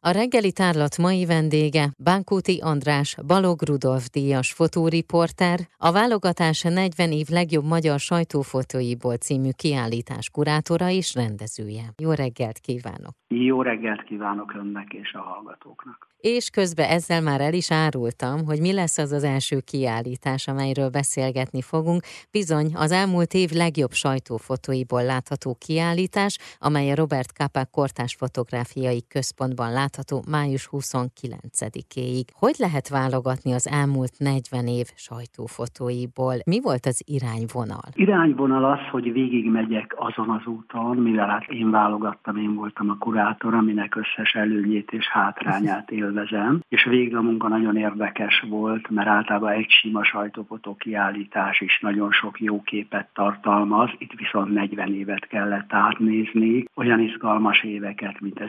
A 0.00 0.10
reggeli 0.10 0.52
tárlat 0.52 0.98
mai 0.98 1.26
vendége 1.26 1.90
Bánkúti 2.04 2.60
András 2.62 3.16
Balog 3.26 3.62
Rudolf 3.62 4.08
díjas 4.08 4.52
fotóriporter, 4.52 5.58
a 5.76 5.92
válogatás 5.92 6.62
40 6.62 7.12
év 7.12 7.26
legjobb 7.28 7.64
magyar 7.64 7.98
sajtófotóiból 7.98 9.16
című 9.16 9.50
kiállítás 9.56 10.30
kurátora 10.30 10.88
és 10.88 11.14
rendezője. 11.14 11.82
Jó 12.02 12.12
reggelt 12.12 12.58
kívánok! 12.58 13.14
Jó 13.28 13.62
reggelt 13.62 14.02
kívánok 14.04 14.54
önnek 14.54 14.92
és 14.92 15.12
a 15.12 15.20
hallgatóknak! 15.20 16.06
És 16.20 16.50
közben 16.50 16.88
ezzel 16.88 17.20
már 17.20 17.40
el 17.40 17.52
is 17.52 17.70
árultam, 17.70 18.44
hogy 18.44 18.60
mi 18.60 18.72
lesz 18.72 18.98
az 18.98 19.12
az 19.12 19.24
első 19.24 19.60
kiállítás, 19.60 20.48
amelyről 20.48 20.88
beszélgetni 20.88 21.62
fogunk. 21.62 22.02
Bizony, 22.30 22.70
az 22.74 22.92
elmúlt 22.92 23.34
év 23.34 23.50
legjobb 23.50 23.92
sajtófotóiból 23.92 25.04
látható 25.04 25.56
kiállítás, 25.58 26.38
amely 26.58 26.90
a 26.90 26.94
Robert 26.94 27.32
Kapák 27.32 27.70
Kortás 27.70 28.14
Fotográfiai 28.14 29.04
Központban 29.08 29.72
látható 29.72 29.87
május 30.30 30.68
29-éig. 30.72 32.26
Hogy 32.32 32.54
lehet 32.58 32.88
válogatni 32.88 33.52
az 33.52 33.68
elmúlt 33.68 34.12
40 34.18 34.66
év 34.66 34.86
sajtófotóiból? 34.94 36.34
Mi 36.46 36.60
volt 36.60 36.86
az 36.86 37.02
irányvonal? 37.06 37.88
Irányvonal 37.94 38.64
az, 38.64 38.82
hogy 38.90 39.12
végigmegyek 39.12 39.94
azon 39.96 40.30
az 40.30 40.46
úton, 40.46 40.96
mivel 40.96 41.28
hát 41.28 41.46
én 41.48 41.70
válogattam, 41.70 42.36
én 42.36 42.54
voltam 42.54 42.90
a 42.90 42.96
kurátor, 42.98 43.54
aminek 43.54 43.96
összes 43.96 44.34
előnyét 44.34 44.90
és 44.90 45.08
hátrányát 45.08 45.90
él 45.90 46.06
élvezem, 46.08 46.62
és 46.68 46.84
végig 46.84 47.16
a 47.16 47.22
munka 47.22 47.48
nagyon 47.48 47.76
érdekes 47.76 48.44
volt, 48.48 48.90
mert 48.90 49.08
általában 49.08 49.52
egy 49.52 49.70
sima 49.70 50.04
sajtófotó 50.04 50.74
kiállítás 50.74 51.60
is 51.60 51.78
nagyon 51.80 52.12
sok 52.12 52.40
jó 52.40 52.62
képet 52.62 53.08
tartalmaz, 53.14 53.90
itt 53.98 54.12
viszont 54.16 54.52
40 54.52 54.94
évet 54.94 55.26
kellett 55.26 55.72
átnézni, 55.72 56.64
olyan 56.74 57.00
izgalmas 57.00 57.62
éveket, 57.62 58.20
mint 58.20 58.40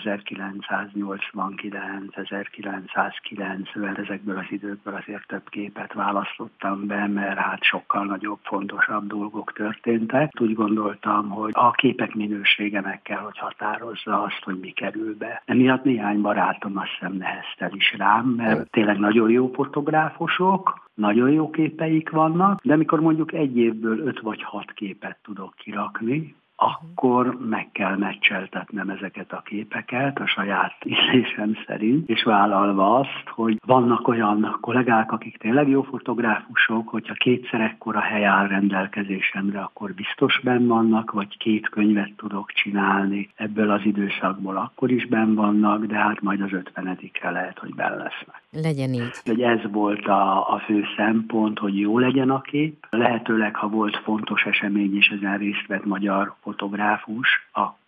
1989, 1.33 2.15
1990, 2.15 3.97
ezekből 3.97 4.37
az 4.37 4.45
időkből 4.49 4.93
azért 4.95 5.27
több 5.27 5.49
képet 5.49 5.93
választottam 5.93 6.87
be, 6.87 7.07
mert 7.07 7.37
hát 7.37 7.63
sokkal 7.63 8.05
nagyobb, 8.05 8.39
fontosabb 8.41 9.07
dolgok 9.07 9.53
történtek. 9.53 10.31
Úgy 10.39 10.53
gondoltam, 10.53 11.29
hogy 11.29 11.51
a 11.53 11.71
képek 11.71 12.13
minősége 12.13 12.81
meg 12.81 13.01
kell, 13.01 13.19
hogy 13.19 13.37
határozza 13.37 14.21
azt, 14.21 14.43
hogy 14.43 14.59
mi 14.59 14.69
kerül 14.69 15.17
be. 15.17 15.41
Emiatt 15.45 15.83
néhány 15.83 16.21
barátom 16.21 16.77
azt 16.77 16.91
hiszem 16.99 17.13
nehez 17.13 17.45
el 17.57 17.73
is 17.73 17.95
rám, 17.97 18.25
mert 18.25 18.71
tényleg 18.71 18.97
nagyon 18.97 19.29
jó 19.29 19.51
fotográfusok, 19.53 20.87
nagyon 20.93 21.31
jó 21.31 21.49
képeik 21.49 22.09
vannak, 22.09 22.61
de 22.63 22.73
amikor 22.73 22.99
mondjuk 22.99 23.33
egy 23.33 23.57
évből 23.57 23.99
öt 23.99 24.19
vagy 24.19 24.43
hat 24.43 24.71
képet 24.71 25.17
tudok 25.23 25.53
kirakni, 25.55 26.35
akkor 26.59 27.37
meg 27.49 27.69
kell 27.71 27.97
meccseltetnem 27.97 28.89
ezeket 28.89 29.31
a 29.31 29.41
képeket 29.45 30.19
a 30.19 30.27
saját 30.27 30.75
ízlésem 30.93 31.57
szerint, 31.67 32.09
és 32.09 32.23
vállalva 32.23 32.95
azt, 32.99 33.27
hogy 33.27 33.59
vannak 33.65 34.07
olyan 34.07 34.57
kollégák, 34.61 35.11
akik 35.11 35.37
tényleg 35.37 35.69
jó 35.69 35.81
fotográfusok, 35.81 36.87
hogyha 36.89 37.13
kétszer 37.13 37.61
ekkora 37.61 37.99
hely 37.99 38.25
áll 38.25 38.47
rendelkezésemre, 38.47 39.59
akkor 39.59 39.93
biztos 39.93 40.39
benn 40.43 40.67
vannak, 40.67 41.11
vagy 41.11 41.37
két 41.37 41.69
könyvet 41.69 42.13
tudok 42.17 42.51
csinálni 42.51 43.29
ebből 43.35 43.71
az 43.71 43.81
időszakból, 43.83 44.57
akkor 44.57 44.91
is 44.91 45.07
benn 45.07 45.33
vannak, 45.35 45.85
de 45.85 45.95
hát 45.95 46.21
majd 46.21 46.41
az 46.41 46.53
ötvenedikre 46.53 47.29
lehet, 47.29 47.59
hogy 47.59 47.75
benn 47.75 47.97
lesznek. 47.97 48.41
Legyen 48.51 48.93
így. 48.93 49.11
Hogy 49.25 49.41
ez 49.41 49.59
volt 49.71 50.07
a, 50.07 50.53
a 50.53 50.59
fő 50.59 50.83
szempont, 50.97 51.59
hogy 51.59 51.79
jó 51.79 51.99
legyen 51.99 52.29
a 52.29 52.41
kép. 52.41 52.85
Lehetőleg, 52.89 53.55
ha 53.55 53.67
volt 53.67 53.97
fontos 53.97 54.43
esemény, 54.43 54.95
és 54.95 55.07
ezen 55.07 55.37
részt 55.37 55.67
vett 55.67 55.85
magyar 55.85 56.35
fotográfus, 56.49 57.29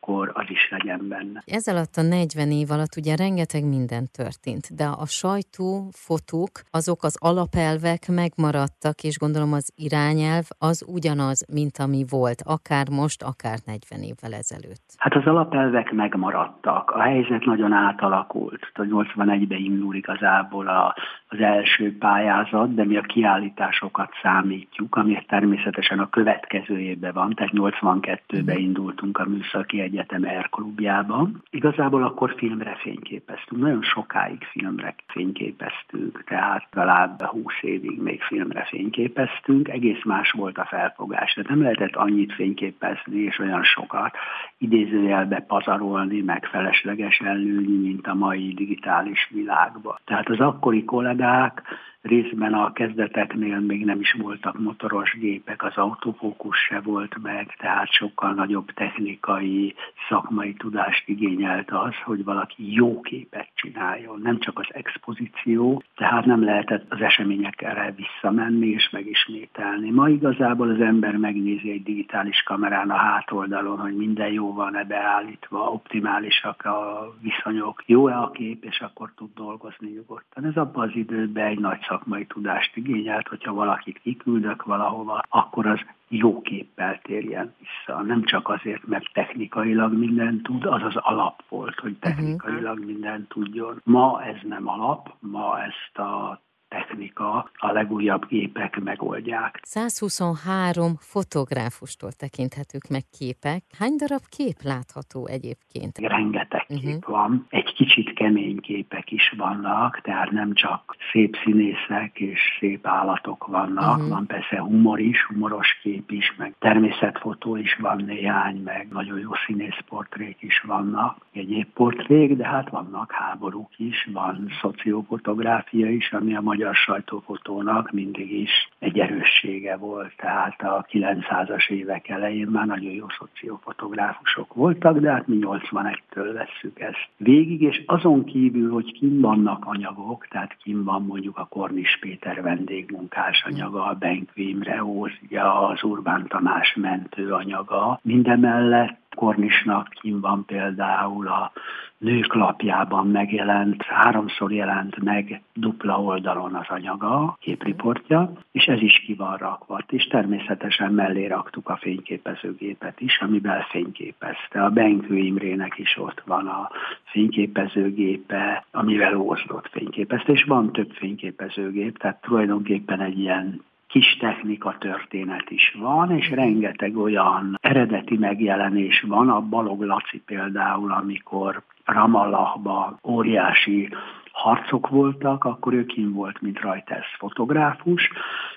akkor 0.02 0.32
az 0.34 0.50
is 0.50 0.70
legyen 0.70 1.08
benne. 1.08 1.44
Ez 1.46 1.68
alatt 1.68 1.96
a 1.96 2.02
40 2.02 2.52
év 2.52 2.72
alatt 2.72 2.96
ugye 2.98 3.16
rengeteg 3.16 3.64
minden 3.64 4.06
történt, 4.18 4.76
de 4.76 4.86
a 5.04 5.06
sajtó, 5.06 5.90
fotók, 5.92 6.52
azok 6.72 7.04
az 7.04 7.18
alapelvek 7.20 8.08
megmaradtak, 8.08 9.04
és 9.04 9.18
gondolom 9.18 9.54
az 9.54 9.74
irányelv 9.76 10.46
az 10.60 10.86
ugyanaz, 10.88 11.46
mint 11.54 11.78
ami 11.78 12.04
volt, 12.10 12.42
akár 12.46 12.86
most, 12.90 13.22
akár 13.24 13.58
40 13.66 14.00
évvel 14.12 14.34
ezelőtt. 14.44 14.88
Hát 14.98 15.16
az 15.16 15.26
alapelvek 15.26 15.92
megmaradtak. 15.92 16.92
A 16.92 17.02
helyzet 17.02 17.46
nagyon 17.46 17.74
átalakult. 17.74 18.72
81-ben 18.76 19.58
indul 19.58 19.96
igazából 19.96 20.68
a, 20.68 20.96
az 21.28 21.40
első 21.40 21.98
pályázat, 21.98 22.74
de 22.74 22.86
mi 22.86 22.98
a 22.98 23.02
kiállításokat 23.02 24.12
számítjuk, 24.22 24.96
ami 24.96 25.26
természetesen 25.28 26.00
a 26.00 26.10
következő 26.10 26.80
évben 26.80 27.14
van, 27.14 27.34
tehát 27.34 27.54
82-ben 27.56 28.56
mhm. 28.56 28.64
indultunk 28.64 29.18
a 29.18 29.26
Műszaki 29.26 29.82
Egyetem 29.92 30.26
R 30.26 30.50
klubjában. 30.50 31.44
Igazából 31.50 32.04
akkor 32.04 32.34
filmre 32.38 32.76
fényképeztünk, 32.76 33.62
nagyon 33.62 33.82
sokáig 33.82 34.44
filmre 34.44 34.96
fényképeztünk, 35.08 36.24
tehát 36.24 36.68
legalább 36.72 37.24
20 37.24 37.44
évig 37.62 38.02
még 38.02 38.22
filmre 38.22 38.64
fényképeztünk, 38.70 39.68
egész 39.68 40.04
más 40.04 40.32
volt 40.32 40.58
a 40.58 40.66
felfogás, 40.66 41.34
de 41.36 41.44
nem 41.48 41.62
lehetett 41.62 41.96
annyit 41.96 42.34
fényképezni 42.34 43.20
és 43.20 43.40
olyan 43.40 43.64
sokat 43.64 44.16
idézőjelbe 44.58 45.40
pazarolni, 45.40 46.22
meg 46.22 46.46
feleslegesen 46.46 47.36
lőni, 47.36 47.78
mint 47.78 48.08
a 48.08 48.14
mai 48.14 48.54
digitális 48.54 49.30
világban. 49.32 50.00
Tehát 50.06 50.30
az 50.30 50.40
akkori 50.40 50.84
kollégák 50.84 51.62
részben 52.02 52.54
a 52.54 52.72
kezdeteknél 52.72 53.60
még 53.60 53.86
nem 53.86 54.00
is 54.00 54.14
voltak 54.14 54.60
motoros 54.60 55.18
gépek, 55.20 55.64
az 55.64 55.76
autofókusz 55.76 56.58
se 56.58 56.80
volt 56.80 57.22
meg, 57.22 57.56
tehát 57.58 57.92
sokkal 57.92 58.34
nagyobb 58.34 58.72
technikai, 58.72 59.76
szakmai 60.10 60.54
tudást 60.54 61.08
igényelt 61.08 61.72
az, 61.72 61.94
hogy 62.04 62.24
valaki 62.24 62.74
jó 62.74 63.02
képet 63.02 63.48
csináljon, 63.56 64.20
nem 64.24 64.40
csak 64.40 64.60
az 64.60 64.68
expozíció, 64.70 65.84
tehát 65.96 66.26
nem 66.26 66.44
lehetett 66.44 66.86
az 66.90 67.02
eseményekre 67.02 67.94
visszamenni 67.96 68.68
és 68.68 68.90
megismételni. 68.90 69.90
Ma 69.90 70.10
igazából 70.10 70.70
az 70.70 70.82
ember 70.82 71.18
megnézi 71.18 71.72
egy 71.72 71.84
digitális 71.84 72.44
kamerán 72.44 72.90
a 72.90 72.96
hátoldalon, 72.96 73.80
hogy 73.80 73.96
minden 73.96 74.32
jó 74.32 74.54
van-e 74.54 74.84
beállítva, 74.84 75.60
optimálisak 75.60 76.66
a 76.66 77.10
viszonyok, 77.22 77.84
jó-e 77.86 78.18
a 78.18 78.32
kép, 78.32 78.64
és 78.64 78.80
akkor 78.80 79.12
tud 79.16 79.30
dolgozni 79.36 79.90
nyugodtan. 79.90 80.46
Ez 80.46 80.56
abban 80.56 80.88
az 80.88 80.96
időben 80.96 81.46
egy 81.46 81.60
nagy 81.60 81.82
szakmai 81.92 82.26
tudást 82.26 82.76
igényelt, 82.76 83.28
hogyha 83.28 83.54
valakit 83.54 84.00
kiküldök 84.02 84.64
valahova, 84.64 85.22
akkor 85.30 85.66
az 85.68 85.80
jó 86.08 86.42
képpel 86.42 87.00
térjen 87.04 87.54
vissza. 87.60 88.02
Nem 88.02 88.24
csak 88.24 88.50
azért, 88.50 88.88
mert 88.88 89.14
technikailag 89.14 89.94
minden 89.94 90.42
tud, 90.42 90.66
az 90.66 90.82
az 90.84 90.96
alap 90.96 91.44
volt, 91.50 91.80
hogy 91.80 91.92
mhm. 91.92 92.00
technikailag 92.00 92.86
minden 92.86 93.26
tudjon. 93.30 93.82
Ma 93.84 94.24
ez 94.24 94.38
nem 94.44 94.68
alap, 94.68 95.14
ma 95.20 95.60
ezt 95.60 95.98
a 95.98 96.42
technika, 96.72 97.50
a 97.54 97.72
legújabb 97.72 98.28
gépek 98.28 98.80
megoldják. 98.80 99.60
123 99.62 100.96
fotográfustól 101.00 102.12
tekinthetők 102.12 102.88
meg 102.90 103.04
képek. 103.20 103.64
Hány 103.80 103.96
darab 103.96 104.26
kép 104.38 104.58
látható 104.64 105.28
egyébként? 105.28 105.98
Rengeteg 105.98 106.66
uh-huh. 106.70 106.92
kép 106.92 107.06
van. 107.06 107.46
Egy 107.50 107.61
kicsit 107.86 108.14
kemény 108.14 108.60
képek 108.60 109.12
is 109.12 109.34
vannak, 109.38 110.02
tehát 110.02 110.32
nem 110.32 110.54
csak 110.54 110.96
szép 111.12 111.38
színészek 111.44 112.20
és 112.20 112.40
szép 112.60 112.88
állatok 112.88 113.48
vannak, 113.48 113.96
uh-huh. 113.96 114.10
van 114.10 114.26
persze 114.26 114.60
humor 114.60 115.00
is, 115.00 115.26
humoros 115.26 115.80
kép 115.82 116.12
is, 116.12 116.34
meg 116.38 116.54
természetfotó 116.60 117.56
is 117.56 117.76
van 117.76 118.04
néhány, 118.06 118.62
meg 118.64 118.88
nagyon 118.92 119.20
jó 119.20 119.30
színészportrék 119.46 120.38
is 120.40 120.62
vannak, 120.68 121.26
egyéb 121.34 121.68
portrék, 121.74 122.36
de 122.36 122.48
hát 122.48 122.70
vannak 122.70 123.12
háborúk 123.12 123.70
is, 123.78 124.10
van 124.14 124.52
szociofotográfia 124.62 125.90
is, 125.90 126.12
ami 126.12 126.36
a 126.36 126.42
magyar 126.42 126.76
sajtófotónak 126.76 127.92
mindig 127.92 128.32
is 128.32 128.70
egy 128.80 129.00
erőssége 129.00 129.78
volt. 129.78 130.14
Tehát 130.18 130.62
a 130.62 130.86
900-as 130.92 131.70
évek 131.70 132.10
elején 132.10 132.48
már 132.48 132.66
nagyon 132.66 132.92
jó 132.92 133.06
szociofotográfusok 133.20 134.54
voltak, 134.54 134.98
de 134.98 135.12
hát 135.12 135.28
mi 135.28 135.38
81-től 135.42 136.30
vesszük 136.34 136.80
ezt 136.80 137.10
végig, 137.18 137.64
és 137.72 137.84
azon 137.86 138.24
kívül, 138.24 138.72
hogy 138.72 138.92
kim 138.92 139.22
vannak 139.22 139.66
anyagok, 139.66 140.28
tehát 140.28 140.58
kim 140.64 140.84
van 140.84 141.04
mondjuk 141.04 141.38
a 141.38 141.48
Kornis 141.50 141.98
Péter 142.00 142.42
vendégmunkás 142.42 143.44
anyaga, 143.44 143.86
a 143.86 143.94
Benkvi 143.94 144.50
Imre 144.50 144.82
az 145.30 145.84
Urbán 145.84 146.28
Tamás 146.28 146.76
mentő 146.76 147.32
anyaga, 147.34 148.00
mindemellett 148.04 149.01
Kornisnak 149.22 149.88
kim 149.90 150.20
van 150.20 150.46
például 150.46 151.28
a 151.28 151.52
nők 151.98 152.34
lapjában 152.34 153.08
megjelent, 153.08 153.84
háromszor 153.84 154.52
jelent 154.52 155.04
meg 155.04 155.42
dupla 155.54 156.02
oldalon 156.02 156.56
az 156.56 156.66
anyaga, 156.68 157.38
képriportja, 157.40 158.32
és 158.52 158.66
ez 158.66 158.82
is 158.82 159.00
ki 159.06 159.14
van 159.14 159.38
rakva, 159.38 159.80
és 159.90 160.08
természetesen 160.08 160.94
mellé 160.94 161.26
raktuk 161.26 161.70
a 161.70 161.78
fényképezőgépet 161.78 163.00
is, 163.00 163.20
amivel 163.20 163.66
fényképezte. 163.70 164.64
A 164.64 164.70
Benkő 164.70 165.18
Imrének 165.18 165.78
is 165.78 165.98
ott 165.98 166.22
van 166.26 166.48
a 166.48 166.70
fényképezőgépe, 167.04 168.66
amivel 168.72 169.16
Ózdot 169.16 169.70
fényképezte, 169.72 170.32
és 170.32 170.44
van 170.44 170.72
több 170.72 170.92
fényképezőgép, 170.92 171.98
tehát 171.98 172.22
tulajdonképpen 172.22 173.00
egy 173.00 173.20
ilyen 173.20 173.62
kis 173.92 174.18
technika 174.20 174.76
történet 174.80 175.50
is 175.50 175.76
van, 175.80 176.12
és 176.12 176.30
rengeteg 176.30 176.98
olyan 176.98 177.58
eredeti 177.62 178.18
megjelenés 178.18 179.02
van, 179.08 179.30
a 179.30 179.42
Balog 179.42 179.82
Laci 179.82 180.22
például, 180.26 180.92
amikor 180.92 181.62
Ramallahba 181.86 183.00
óriási 183.04 183.90
harcok 184.32 184.90
voltak, 184.90 185.44
akkor 185.44 185.74
ő 185.74 185.86
kim 185.86 186.14
volt, 186.14 186.42
mint 186.42 186.60
Reuters 186.60 187.16
fotográfus, 187.18 188.12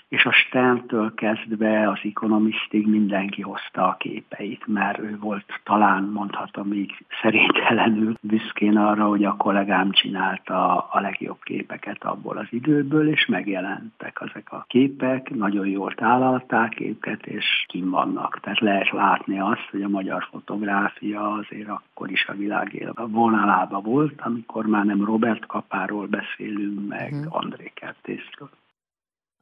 és 0.08 0.24
a 0.24 0.32
Sterntől 0.32 1.14
kezdve 1.14 1.88
az 1.88 1.98
Economistig 2.02 2.86
mindenki 2.86 3.42
hozta 3.42 3.88
a 3.88 3.96
képeit, 3.98 4.66
mert 4.66 4.98
ő 4.98 5.18
volt 5.20 5.60
talán 5.64 6.02
mondhatom 6.02 6.68
még 6.68 7.04
szerénytelenül 7.22 8.14
büszkén 8.20 8.76
arra, 8.76 9.06
hogy 9.06 9.24
a 9.24 9.36
kollégám 9.36 9.90
csinálta 9.90 10.78
a 10.90 11.00
legjobb 11.00 11.42
képeket 11.42 12.04
abból 12.04 12.36
az 12.36 12.46
időből, 12.50 13.08
és 13.08 13.26
megjelentek 13.26 14.22
ezek 14.30 14.52
a 14.52 14.64
képek, 14.68 15.30
nagyon 15.30 15.66
jól 15.66 15.94
tálalták 15.94 16.80
őket, 16.80 17.26
és 17.26 17.64
kim 17.68 17.90
vannak. 17.90 18.40
Tehát 18.40 18.60
lehet 18.60 18.90
látni 18.90 19.38
azt, 19.38 19.68
hogy 19.70 19.82
a 19.82 19.88
magyar 19.88 20.26
fotográfia 20.30 21.32
azért 21.32 21.68
akkor 21.68 22.10
is 22.10 22.26
a 22.26 22.32
világ 22.32 22.92
a 22.94 23.06
vonalába 23.06 23.80
volt, 23.80 24.20
amikor 24.20 24.66
már 24.66 24.84
nem 24.84 25.04
Robert 25.04 25.46
Kapáról 25.46 26.06
beszélünk, 26.06 26.88
meg 26.88 27.08
hmm. 27.08 27.26
André 27.28 27.70
Kertészről. 27.74 28.50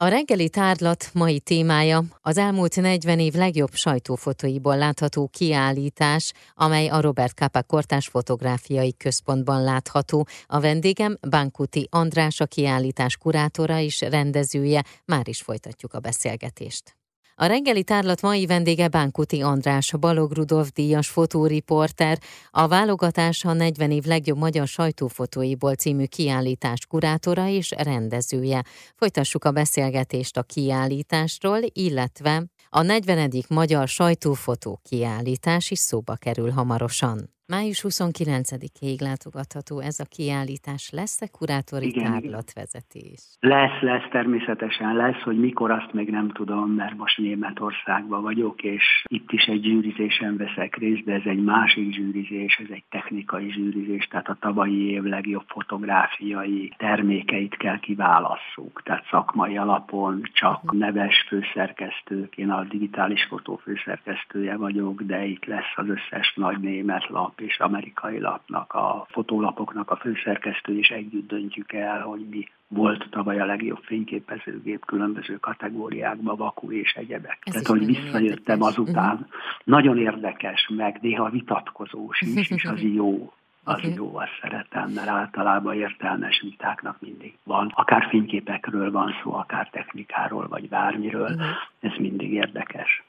A 0.03 0.09
reggeli 0.09 0.49
tárlat 0.49 1.11
mai 1.13 1.41
témája 1.41 2.03
az 2.21 2.39
elmúlt 2.39 2.77
40 2.77 3.19
év 3.19 3.35
legjobb 3.35 3.73
sajtófotóiból 3.73 4.77
látható 4.77 5.29
kiállítás, 5.33 6.33
amely 6.55 6.89
a 6.89 7.01
Robert 7.01 7.37
Capa 7.37 7.63
Kortás 7.63 8.07
Fotográfiai 8.07 8.97
Központban 8.97 9.63
látható. 9.63 10.27
A 10.47 10.61
vendégem 10.61 11.17
Bankuti 11.31 11.89
András, 11.91 12.41
a 12.41 12.47
kiállítás 12.47 13.17
kurátora 13.17 13.79
és 13.79 14.01
rendezője. 14.01 14.85
Már 15.05 15.29
is 15.29 15.41
folytatjuk 15.41 15.95
a 15.95 16.01
beszélgetést. 16.01 17.02
A 17.35 17.47
reggeli 17.47 17.85
tárlat 17.85 18.23
mai 18.23 18.47
vendége 18.47 18.89
Bánkuti 18.89 19.41
András, 19.41 19.93
Balog 20.01 20.33
Rudolf 20.33 20.71
díjas 20.73 21.09
fotóriporter, 21.09 22.19
a 22.51 22.69
válogatás 22.69 23.45
a 23.45 23.53
40 23.53 23.91
év 23.91 24.05
legjobb 24.05 24.39
magyar 24.39 24.67
sajtófotóiból 24.67 25.75
című 25.75 26.05
kiállítás 26.05 26.87
kurátora 26.87 27.49
és 27.49 27.71
rendezője. 27.77 28.65
Folytassuk 28.97 29.45
a 29.45 29.53
beszélgetést 29.53 30.37
a 30.37 30.43
kiállításról, 30.43 31.61
illetve 31.73 32.45
a 32.69 32.83
40. 32.83 33.31
magyar 33.49 33.89
sajtófotó 33.89 34.81
kiállítás 34.83 35.71
is 35.71 35.79
szóba 35.79 36.17
kerül 36.17 36.51
hamarosan. 36.51 37.31
Május 37.57 37.85
29-ig 37.89 39.01
látogatható 39.01 39.81
ez 39.81 39.99
a 39.99 40.07
kiállítás. 40.17 40.91
Lesz-e 40.91 41.27
kurátori 41.39 41.87
igen, 41.87 42.13
tárlatvezetés? 42.13 43.21
Lesz, 43.41 43.81
lesz, 43.81 44.09
természetesen 44.11 44.97
lesz, 44.97 45.21
hogy 45.23 45.39
mikor 45.39 45.71
azt 45.71 45.93
még 45.93 46.09
nem 46.11 46.29
tudom, 46.29 46.71
mert 46.71 46.97
most 46.97 47.19
Németországban 47.19 48.23
vagyok, 48.23 48.63
és 48.63 49.05
itt 49.09 49.33
is 49.33 49.45
egy 49.45 49.63
zsűrizésen 49.63 50.37
veszek 50.37 50.77
részt, 50.77 51.05
de 51.05 51.13
ez 51.13 51.23
egy 51.25 51.43
másik 51.43 51.95
zsűrizés, 51.95 52.57
ez 52.65 52.71
egy 52.71 52.85
technikai 52.91 53.53
zsűrizés, 53.53 54.07
tehát 54.07 54.29
a 54.29 54.37
tavalyi 54.41 54.91
év 54.91 55.03
legjobb 55.03 55.45
fotográfiai 55.47 56.73
termékeit 56.77 57.57
kell 57.57 57.79
kiválasszuk, 57.79 58.83
tehát 58.85 59.07
szakmai 59.11 59.57
alapon 59.57 60.23
csak 60.33 60.73
neves 60.73 61.25
főszerkesztők, 61.29 62.37
én 62.37 62.51
a 62.51 62.65
digitális 62.65 63.25
fotó 63.25 63.57
főszerkesztője 63.57 64.57
vagyok, 64.57 65.03
de 65.03 65.25
itt 65.25 65.45
lesz 65.45 65.73
az 65.75 65.89
összes 65.89 66.35
nagy 66.35 66.61
német 66.61 67.09
lap, 67.09 67.41
és 67.43 67.59
amerikai 67.59 68.21
lapnak, 68.21 68.73
a 68.73 69.07
fotólapoknak 69.11 69.91
a 69.91 69.97
főszerkesztő, 69.97 70.79
és 70.79 70.89
együtt 70.89 71.29
döntjük 71.29 71.73
el, 71.73 72.01
hogy 72.01 72.27
mi 72.31 72.49
volt 72.69 73.07
tavaly 73.11 73.41
a 73.41 73.45
legjobb 73.45 73.83
fényképezőgép 73.83 74.85
különböző 74.85 75.39
kategóriákban, 75.41 76.37
vakú 76.37 76.73
és 76.73 76.93
egyebek. 76.93 77.39
Ez 77.45 77.53
Tehát, 77.53 77.67
hogy 77.67 77.87
visszajöttem 77.87 78.61
érdekes. 78.61 78.77
azután, 78.77 79.13
uh-huh. 79.13 79.29
nagyon 79.65 79.99
érdekes, 79.99 80.69
meg 80.77 80.99
néha 81.01 81.31
vitatkozós 81.31 82.21
is, 82.21 82.51
és 82.51 82.65
az 82.65 82.81
jó 82.81 83.33
az 83.65 83.79
okay. 83.79 83.95
jó, 83.95 84.17
azt 84.17 84.39
szeretem, 84.41 84.91
mert 84.91 85.09
általában 85.09 85.75
értelmes 85.75 86.41
vitáknak 86.41 86.97
mindig 87.01 87.35
van. 87.45 87.73
Akár 87.75 88.07
fényképekről 88.09 88.91
van 88.91 89.13
szó, 89.23 89.35
akár 89.35 89.69
technikáról, 89.71 90.49
vagy 90.49 90.69
bármiről, 90.69 91.31
uh-huh. 91.31 91.47
ez 91.81 91.93
mindig 91.99 92.33
érdekes. 92.33 93.03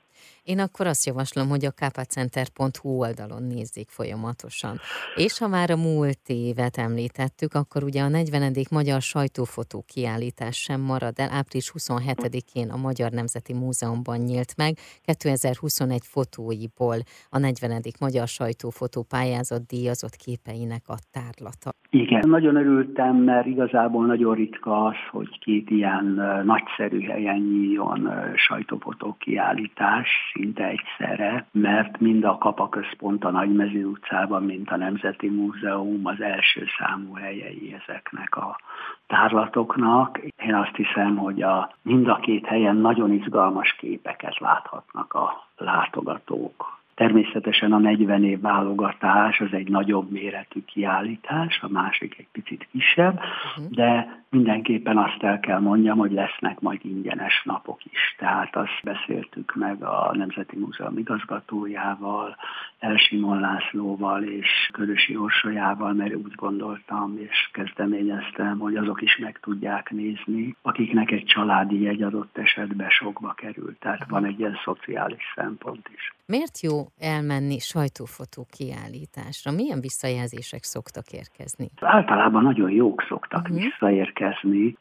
Én 0.43 0.59
akkor 0.59 0.87
azt 0.87 1.05
javaslom, 1.05 1.47
hogy 1.49 1.65
a 1.65 1.71
kapacenter.hu 1.81 2.89
oldalon 2.89 3.43
nézzék 3.43 3.89
folyamatosan. 3.89 4.75
És 5.15 5.39
ha 5.39 5.47
már 5.47 5.69
a 5.71 5.75
múlt 5.75 6.25
évet 6.27 6.77
említettük, 6.77 7.53
akkor 7.53 7.83
ugye 7.83 8.01
a 8.01 8.07
40. 8.07 8.53
Magyar 8.71 9.01
Sajtófotó 9.01 9.83
kiállítás 9.93 10.57
sem 10.57 10.81
marad 10.81 11.13
el. 11.19 11.29
Április 11.31 11.71
27-én 11.77 12.69
a 12.69 12.77
Magyar 12.77 13.11
Nemzeti 13.11 13.53
Múzeumban 13.53 14.19
nyílt 14.19 14.53
meg 14.57 14.73
2021 15.01 15.99
fotóiból 16.03 16.97
a 17.29 17.37
40. 17.39 17.81
Magyar 17.99 18.27
Sajtófotó 18.27 19.03
pályázat 19.03 19.65
díjazott 19.65 20.15
képeinek 20.15 20.83
a 20.87 20.97
tárlata. 21.11 21.69
Igen, 21.89 22.29
nagyon 22.29 22.55
örültem, 22.55 23.15
mert 23.15 23.45
igazából 23.45 24.05
nagyon 24.05 24.35
ritka 24.35 24.85
az, 24.85 24.95
hogy 25.11 25.39
két 25.39 25.69
ilyen 25.69 26.05
nagyszerű 26.45 27.01
helyen 27.01 27.39
nyíljon 27.39 28.09
sajtófotó 28.35 29.15
kiállítás, 29.19 30.32
szinte 30.33 30.67
egyszerre, 30.67 31.45
mert 31.51 31.99
mind 31.99 32.23
a 32.23 32.37
Kapa 32.37 32.69
Központ 32.69 33.23
a 33.23 33.31
Nagymező 33.31 33.85
utcában, 33.85 34.43
mint 34.43 34.69
a 34.69 34.77
Nemzeti 34.77 35.29
Múzeum 35.29 36.05
az 36.05 36.21
első 36.21 36.65
számú 36.77 37.13
helyei 37.13 37.75
ezeknek 37.83 38.35
a 38.35 38.59
tárlatoknak. 39.07 40.19
Én 40.45 40.55
azt 40.55 40.75
hiszem, 40.75 41.17
hogy 41.17 41.41
a, 41.41 41.75
mind 41.81 42.07
a 42.07 42.15
két 42.15 42.45
helyen 42.45 42.75
nagyon 42.75 43.11
izgalmas 43.11 43.75
képeket 43.79 44.39
láthatnak 44.39 45.13
a 45.13 45.47
látogatók. 45.57 46.81
Természetesen 46.95 47.71
a 47.71 47.77
40 47.77 48.23
év 48.23 48.41
válogatás 48.41 49.39
az 49.39 49.53
egy 49.53 49.69
nagyobb 49.69 50.11
méretű 50.11 50.63
kiállítás, 50.65 51.59
a 51.61 51.67
másik 51.67 52.15
egy 52.17 52.27
picit 52.31 52.67
kisebb, 52.71 53.13
uh-huh. 53.13 53.71
de 53.71 54.22
mindenképpen 54.33 54.97
azt 54.97 55.23
el 55.23 55.39
kell 55.39 55.59
mondjam, 55.59 55.97
hogy 55.97 56.11
lesznek 56.11 56.59
majd 56.59 56.79
ingyenes 56.83 57.41
napok 57.45 57.85
is. 57.85 58.15
Tehát 58.17 58.55
azt 58.55 58.79
beszéltük 58.83 59.55
meg 59.55 59.83
a 59.83 60.11
Nemzeti 60.15 60.57
Múzeum 60.57 60.97
igazgatójával, 60.97 62.35
Elsimon 62.79 63.39
Lászlóval 63.39 64.23
és 64.23 64.69
Körösi 64.71 65.17
Orsolyával, 65.17 65.93
mert 65.93 66.15
úgy 66.15 66.35
gondoltam 66.35 67.17
és 67.17 67.49
kezdeményeztem, 67.51 68.59
hogy 68.59 68.75
azok 68.75 69.01
is 69.01 69.17
meg 69.17 69.39
tudják 69.41 69.91
nézni, 69.91 70.55
akiknek 70.61 71.11
egy 71.11 71.25
családi 71.25 71.87
egy 71.87 72.01
adott 72.01 72.37
esetben 72.37 72.89
sokba 72.89 73.33
került. 73.33 73.79
Tehát 73.79 74.09
van 74.09 74.25
egy 74.25 74.39
ilyen 74.39 74.59
szociális 74.63 75.23
szempont 75.35 75.89
is. 75.95 76.13
Miért 76.25 76.61
jó 76.61 76.85
elmenni 76.99 77.59
sajtófotó 77.59 78.45
kiállításra? 78.57 79.51
Milyen 79.51 79.79
visszajelzések 79.81 80.63
szoktak 80.63 81.11
érkezni? 81.11 81.69
Általában 81.81 82.43
nagyon 82.43 82.71
jók 82.71 83.05
szoktak 83.07 83.41
uh-huh. 83.41 83.61
visszaérkezni. 83.61 84.22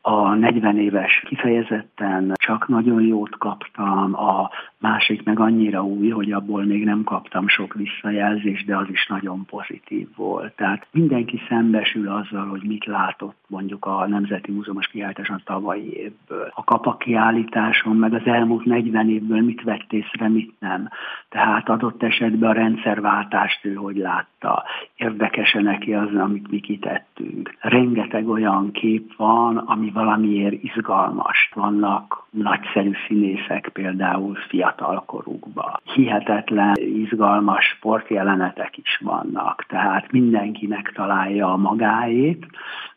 A 0.00 0.34
40 0.34 0.78
éves 0.78 1.22
kifejezetten 1.26 2.32
csak 2.34 2.68
nagyon 2.68 3.02
jót 3.02 3.38
kaptam, 3.38 4.14
a 4.14 4.50
másik 4.78 5.22
meg 5.25 5.40
annyira 5.40 5.84
új, 5.84 6.08
hogy 6.08 6.32
abból 6.32 6.64
még 6.64 6.84
nem 6.84 7.04
kaptam 7.04 7.49
sok 7.49 7.75
visszajelzést, 7.75 8.66
de 8.66 8.76
az 8.76 8.88
is 8.88 9.06
nagyon 9.06 9.44
pozitív 9.44 10.08
volt. 10.16 10.52
Tehát 10.56 10.87
mindenki 10.90 11.40
szembesül 11.49 12.08
azzal, 12.08 12.46
hogy 12.46 12.62
mit 12.62 12.84
látott 12.84 13.37
mondjuk 13.46 13.84
a 13.84 14.06
Nemzeti 14.06 14.52
Múzeumos 14.52 14.87
kiállításon 14.87 15.42
tavalyi 15.44 15.92
évből. 15.96 16.50
A 16.54 16.64
kapak 16.64 16.99
kiállításon, 16.99 17.96
meg 17.96 18.14
az 18.14 18.25
elmúlt 18.25 18.64
40 18.64 19.11
évből 19.11 19.40
mit 19.40 19.62
vett 19.62 19.92
észre, 19.92 20.28
mit 20.28 20.54
nem. 20.58 20.88
Tehát 21.28 21.68
adott 21.68 22.02
esetben 22.02 22.50
a 22.50 22.52
rendszerváltást 22.52 23.64
ő 23.64 23.75
hogy 23.75 23.96
látta. 23.96 24.64
Érdekese 24.96 25.61
neki 25.61 25.94
az, 25.94 26.14
amit 26.14 26.50
mi 26.50 26.61
kitettünk. 26.61 27.51
Rengeteg 27.73 28.29
olyan 28.29 28.71
kép 28.73 29.17
van, 29.17 29.57
ami 29.57 29.91
valamiért 29.91 30.62
izgalmas. 30.62 31.50
Vannak 31.55 32.26
nagyszerű 32.31 32.91
színészek 33.07 33.71
például 33.73 34.35
fiatalkorukban. 34.49 35.81
Hihetetlen, 35.95 36.75
izgalmas 36.76 37.64
sportjelenetek 37.64 38.76
is 38.76 39.00
vannak, 39.02 39.64
tehát 39.69 40.12
mindenki 40.12 40.67
megtalálja 40.67 41.52
a 41.52 41.57
magáét, 41.57 42.47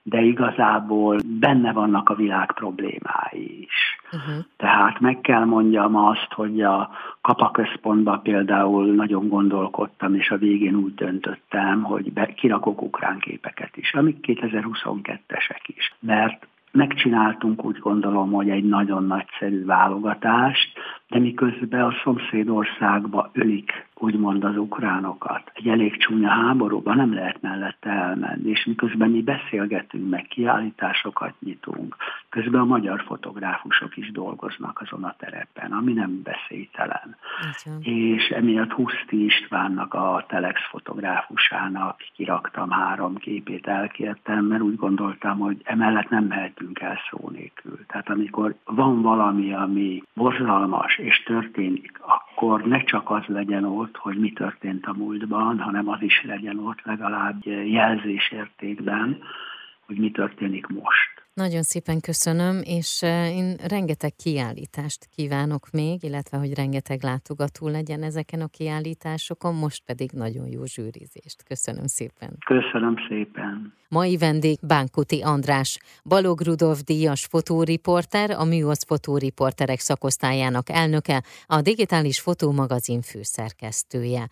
de 0.03 0.21
igazából 0.21 1.17
benne 1.39 1.73
vannak 1.73 2.09
a 2.09 2.15
világ 2.15 2.51
problémái 2.53 3.61
is. 3.61 3.99
Uh-huh. 4.11 4.45
Tehát 4.57 4.99
meg 4.99 5.21
kell 5.21 5.45
mondjam 5.45 5.95
azt, 5.95 6.33
hogy 6.35 6.61
a 6.61 6.89
kapaközpontban 7.25 8.21
például 8.21 8.93
nagyon 8.93 9.27
gondolkodtam, 9.27 10.15
és 10.15 10.29
a 10.29 10.37
végén 10.37 10.75
úgy 10.75 10.93
döntöttem, 10.93 11.83
hogy 11.83 12.13
be, 12.13 12.25
kirakok 12.25 12.81
ukrán 12.81 13.19
képeket 13.19 13.77
is, 13.77 13.93
amik 13.93 14.17
2022-esek 14.27 15.61
is. 15.65 15.93
Mert 15.99 16.47
megcsináltunk 16.71 17.65
úgy 17.65 17.77
gondolom, 17.77 18.31
hogy 18.31 18.49
egy 18.49 18.63
nagyon 18.63 19.05
nagyszerű 19.05 19.65
válogatást, 19.65 20.77
de 21.07 21.19
miközben 21.19 21.81
a 21.81 21.93
szomszédországba 22.03 23.29
ölik 23.33 23.85
úgymond 23.97 24.43
az 24.43 24.57
ukránokat. 24.57 25.51
Egy 25.53 25.67
elég 25.67 25.97
csúnya 25.97 26.29
háborúban 26.29 26.95
nem 26.95 27.13
lehet 27.13 27.41
mellette 27.41 27.89
elmenni, 27.89 28.49
és 28.49 28.65
miközben 28.65 29.09
mi 29.09 29.21
beszélgetünk, 29.21 30.09
meg 30.09 30.25
kiállításokat 30.27 31.33
nyitunk, 31.39 31.95
közben 32.29 32.61
a 32.61 32.65
magyar 32.65 33.03
fotográfusok 33.05 33.97
is 33.97 34.11
dolgoznak 34.11 34.81
azon 34.81 35.03
a 35.03 35.15
terepen, 35.17 35.71
ami 35.71 35.93
nem 35.93 36.21
beszélytelen. 36.23 37.15
És 37.79 38.27
emiatt 38.29 38.71
Huszti 38.71 39.25
Istvánnak, 39.25 39.93
a 39.93 40.25
Telex 40.27 40.61
fotográfusának 40.69 41.99
kiraktam 42.15 42.69
három 42.69 43.15
képét, 43.15 43.67
elkértem, 43.67 44.45
mert 44.45 44.61
úgy 44.61 44.75
gondoltam, 44.75 45.39
hogy 45.39 45.61
emellett 45.63 46.09
nem 46.09 46.23
mehetünk 46.23 46.79
el 46.79 46.99
szó 47.09 47.29
nélkül. 47.29 47.85
Tehát 47.87 48.09
amikor 48.09 48.55
van 48.65 49.01
valami, 49.01 49.53
ami 49.53 50.03
borzalmas 50.13 50.94
és 50.97 51.23
történik, 51.23 51.99
akkor 52.01 52.65
ne 52.65 52.83
csak 52.83 53.09
az 53.09 53.23
legyen 53.25 53.63
ott, 53.63 53.97
hogy 53.97 54.17
mi 54.17 54.31
történt 54.31 54.85
a 54.85 54.93
múltban, 54.93 55.59
hanem 55.59 55.89
az 55.89 56.01
is 56.01 56.23
legyen 56.23 56.59
ott 56.59 56.81
legalább 56.81 57.45
jelzésértékben, 57.65 59.21
hogy 59.85 59.97
mi 59.97 60.11
történik 60.11 60.67
most. 60.67 61.14
Nagyon 61.35 61.63
szépen 61.63 61.99
köszönöm, 61.99 62.61
és 62.63 63.01
én 63.01 63.55
rengeteg 63.67 64.15
kiállítást 64.15 65.07
kívánok 65.15 65.69
még, 65.71 66.03
illetve 66.03 66.37
hogy 66.37 66.53
rengeteg 66.53 67.03
látogató 67.03 67.67
legyen 67.67 68.03
ezeken 68.03 68.41
a 68.41 68.47
kiállításokon, 68.47 69.55
most 69.55 69.83
pedig 69.85 70.11
nagyon 70.11 70.47
jó 70.47 70.65
zsűrizést. 70.65 71.43
Köszönöm 71.47 71.85
szépen. 71.85 72.37
Köszönöm 72.45 72.95
szépen. 73.07 73.73
Mai 73.89 74.17
vendég 74.17 74.57
Bánkuti 74.61 75.21
András, 75.21 75.79
Balog 76.03 76.41
Rudolf 76.41 76.83
díjas 76.83 77.25
fotóriporter, 77.25 78.31
a 78.31 78.43
Műosz 78.43 78.85
fotóriporterek 78.85 79.79
szakosztályának 79.79 80.69
elnöke, 80.69 81.23
a 81.45 81.61
Digitális 81.61 82.19
Fotómagazin 82.19 83.01
főszerkesztője. 83.01 84.29